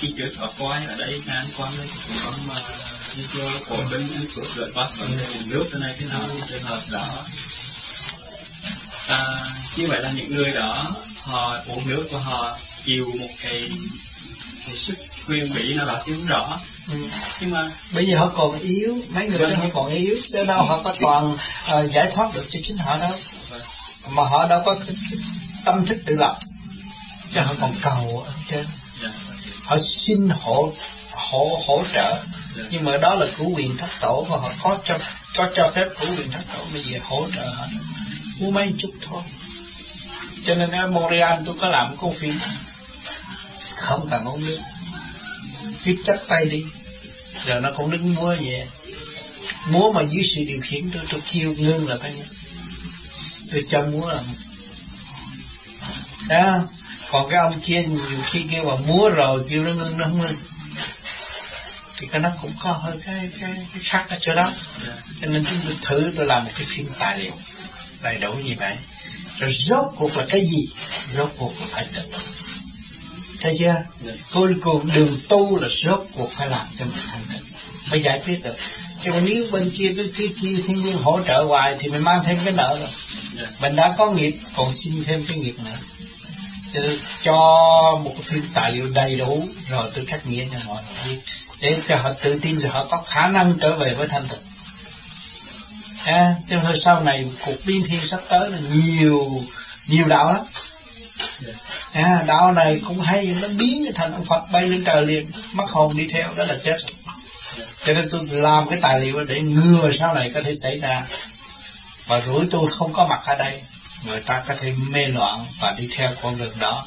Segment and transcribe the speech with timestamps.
[0.00, 2.54] khi trước ở quay ở đây ngàn quan đây cũng mà
[3.16, 6.62] như cho cổ bên của lợi bắt vấn đề nước cái này thế nào trường
[6.62, 7.06] hợp đó
[9.08, 9.44] à,
[9.76, 13.70] như vậy là những người đó họ uống nước và họ chịu một cái,
[14.66, 14.94] cái sức
[15.28, 16.58] quyền bị nào đó thì không rõ
[16.92, 16.98] ừ.
[17.40, 19.58] nhưng mà bây giờ họ còn yếu mấy người đó vâng.
[19.58, 22.98] họ còn yếu cho đâu họ có toàn uh, giải thoát được cho chính họ
[22.98, 23.12] đâu
[23.50, 23.60] vâng.
[24.16, 24.76] mà họ đâu có
[25.64, 26.38] tâm thức tự lập
[27.34, 28.66] cho họ còn cầu ở trên
[29.64, 30.72] họ xin hỗ
[31.12, 32.22] hỗ hỗ trợ.
[32.70, 34.50] Nhưng mà đó là chủ quyền thất tổ và họ.
[34.62, 34.98] Có cho
[35.36, 37.66] có cho phép chủ quyền thất tổ bây giờ hỗ trợ họ.
[38.40, 39.22] Mua mấy chút thôi.
[40.46, 42.34] Cho nên ở Montreal tôi có làm công phim
[43.76, 44.60] không cần uống nước
[45.84, 46.64] cứ chắc tay đi.
[47.44, 48.66] Rồi nó cũng đứng múa về.
[49.66, 52.14] Múa mà dưới sự điều khiển tôi tôi kêu ngưng là phải
[53.50, 54.22] tôi cho múa là
[56.28, 56.60] à,
[57.10, 60.18] còn cái ông kia nhiều khi kêu mà múa rồi kêu nó ngưng nó không
[60.18, 60.36] ngưng.
[61.98, 64.52] Thì cái nó cũng có hơi cái cái, cái khác ở chỗ đó.
[65.20, 67.32] Cho nên chúng tôi thử tôi làm một cái phim tài liệu
[68.02, 68.76] đầy đủ như vậy.
[69.38, 70.68] Rồi rốt cuộc là cái gì?
[71.16, 72.02] Rốt cuộc là phải tự
[73.40, 73.74] thấy chưa?
[74.32, 77.40] Cuối cùng đường tu là rốt cuộc phải làm cho mình thành tựu
[77.90, 78.56] phải giải quyết được.
[79.00, 82.02] Chứ mà nếu bên kia cái cái kia thiên nhiên hỗ trợ hoài thì mình
[82.02, 82.88] mang thêm cái nợ rồi.
[83.60, 85.76] Mình đã có nghiệp còn xin thêm cái nghiệp nữa
[86.74, 86.80] cho,
[87.22, 87.34] cho
[88.04, 91.18] một cái phim tài liệu đầy đủ rồi tôi cách nghĩa cho mọi người
[91.60, 94.40] để cho họ tự tin rồi họ có khả năng trở về với thanh tịnh.
[96.04, 99.26] À, cho nên sau này cuộc biên thiên sắp tới là nhiều
[99.86, 100.44] nhiều đạo lắm.
[101.92, 105.30] À, đạo này cũng hay nó biến thành ông Phật bay lên trời liền.
[105.52, 106.76] Mất hồn đi theo đó là chết
[107.84, 111.06] cho nên tôi làm cái tài liệu để ngừa sau này có thể xảy ra.
[112.06, 113.62] Và rủi tôi không có mặt ở đây
[114.04, 116.86] người ta có thể mê loạn và đi theo con đường đó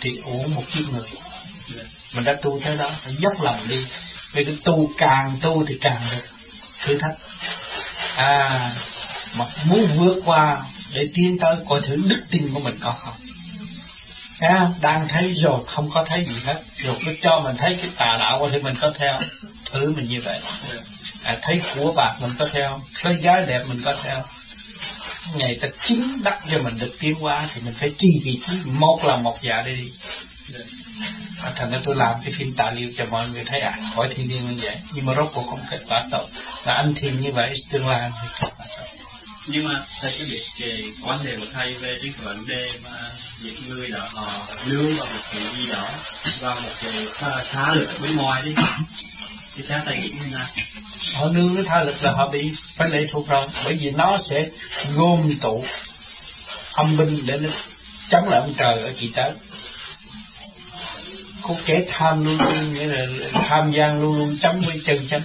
[0.00, 1.08] thì uống một kiếp người
[2.14, 3.86] mình đã tu tới đó phải dốc lòng đi.
[4.32, 6.24] Vì cái tu càng tu thì càng được
[6.80, 7.14] thử thách.
[8.16, 8.70] À
[9.34, 10.62] mà muốn vượt qua
[10.92, 13.14] để tiến tới coi thử đức tin của mình có không?
[14.40, 16.62] À, đang thấy rồi không có thấy gì hết.
[16.76, 19.18] Rồi cứ cho mình thấy cái tà đạo coi thì mình có theo.
[19.72, 20.40] Thử mình như vậy.
[21.22, 24.24] À, thấy của bạc mình có theo thấy gái đẹp mình có theo
[25.34, 28.52] ngày ta chứng đắc cho mình được tiến qua thì mình phải tri vị trí
[28.64, 29.92] một là một dạ đi.
[30.48, 30.54] Đi
[31.42, 34.08] à, thành ra tôi làm cái phim tài liệu cho mọi người thấy à hỏi
[34.14, 34.76] thiên nhiên như vậy.
[34.92, 36.26] Nhưng mà rốt cuộc không kết quả tốt.
[36.64, 38.84] Là anh thiền như vậy tương lai thì kết quả tốt.
[39.46, 43.10] Nhưng mà thầy có biết về quan đề của thầy về cái vấn đề mà
[43.42, 45.88] những người đó họ lưu vào một cái gì đó
[46.40, 48.54] vào một cái à, thá lực bên ngoài đi.
[49.56, 50.46] Thì theo thầy nghĩ như nào?
[51.14, 54.18] Họ nương cái tha lực là họ bị phải lệ thuộc rồi bởi vì nó
[54.18, 54.48] sẽ
[54.94, 55.64] gom tụ
[56.74, 57.48] âm binh để nó
[58.08, 59.32] chống lại ông trời ở kỳ tới.
[61.42, 65.22] Có kẻ tham luôn luôn, nghĩa là tham gian luôn luôn chấm với chân chấm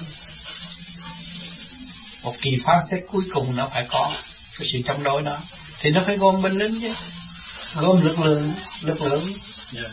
[2.27, 4.11] một kỳ phán xét cuối cùng nó phải có
[4.57, 5.37] cái sự chống đối đó.
[5.79, 6.93] Thì nó phải gom binh lính chứ.
[7.75, 9.33] Gom lực lượng lực lượng.
[9.75, 9.91] Yeah.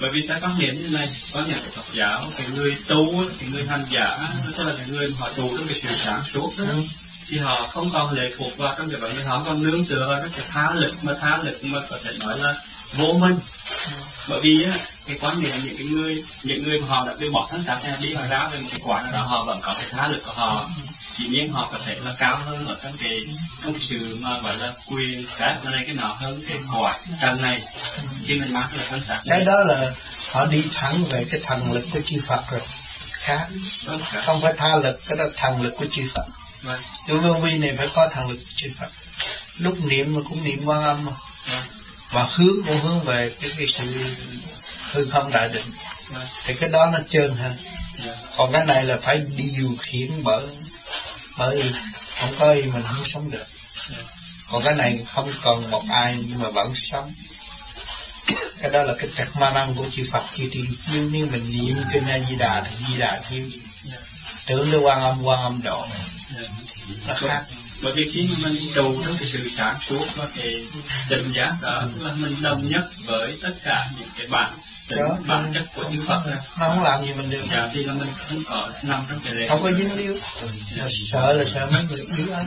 [0.00, 3.24] Bởi vì ta có hiện như này có những cái Phật giáo cái người tu
[3.38, 4.18] cái người hành giả
[4.56, 6.64] tức là cái người họ tu trong cái sự sáng suốt đó.
[6.68, 6.82] Ừ.
[7.28, 10.08] thì họ không còn lệ thuộc vào trong cái vấn đề họ còn nương tựa
[10.08, 12.54] vào cái tha lực mà tha lực mà có thể nói là
[12.92, 13.38] vô minh.
[14.28, 17.30] Bởi vì á cái quan niệm những cái người những người mà họ đã từ
[17.30, 19.58] bỏ thân xác ra đi họ ra về một cái quả nào đó họ vẫn
[19.62, 20.68] có cái tha lực của họ
[21.18, 23.18] chỉ nhiên họ có thể là cao hơn ở trong cái
[23.64, 27.62] công sự mà gọi là quyền cái này cái nào hơn cái quả trần này.
[28.24, 29.90] Khi mình mang cái thân xác cái đó là
[30.32, 32.60] họ đi thẳng về cái thần lực của chư Phật rồi.
[33.10, 33.46] Khác.
[33.84, 36.24] Vâng, không phải tha lực cái đó thần lực của chư Phật.
[36.62, 36.80] Vâng.
[37.08, 38.88] Trong vô vi này phải có thần lực của chư Phật.
[39.58, 41.12] Lúc niệm mà cũng niệm quan âm mà.
[41.50, 41.62] Vâng.
[42.10, 44.04] và hướng cũng hướng về cái, cái sự
[44.92, 45.64] hư không đại định.
[46.44, 47.56] Thì cái đó nó trơn hơn.
[48.36, 50.46] Còn cái này là phải điều khiển bởi
[51.38, 51.72] bởi
[52.20, 53.46] không có y mình không sống được.
[54.50, 57.12] Còn cái này không cần một ai nhưng mà vẫn sống.
[58.58, 61.46] Cái đó là cái trật ma năng của chư Phật chư tiền chiêu nếu mình
[61.52, 63.44] niệm kinh A Di Đà thì Di Đà chiêu
[64.46, 65.86] tưởng đến quan âm quan âm độ.
[67.06, 67.44] Nó khác.
[67.82, 70.66] bởi vì khi mà mình đầu trong cái sự sáng suốt và cái
[71.08, 74.52] định giác đó là mình đồng nhất với tất cả những cái bản
[74.90, 77.44] đó, bản chất của chư Phật nó không làm gì mình được.
[77.52, 80.16] Dạ thì là mình không ở nằm trong cái lễ không có dính líu.
[80.76, 80.84] Dạ.
[80.88, 82.44] sợ là sợ mấy người yếu ấy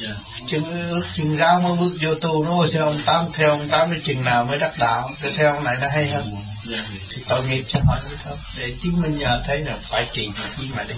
[0.00, 0.14] dạ.
[0.46, 3.90] chừng ước chừng rau mới bước vô tu nó theo ông tám theo ông tám
[3.90, 5.10] đến chừng nào mới đắc đạo.
[5.22, 6.36] Để theo ông này nó hay hơn.
[6.64, 6.84] Dạ.
[7.10, 8.36] thì tội nghiệp cho họ như thôi.
[8.58, 10.94] Để chứng minh nhờ thấy là phải trì việc gì mà đi.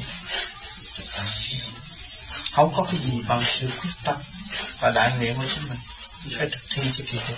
[2.53, 4.17] Không có cái gì bằng sự quyết tâm
[4.81, 5.79] và đại nguyện của chính mình.
[6.38, 7.37] Phải thực thi cho kỳ được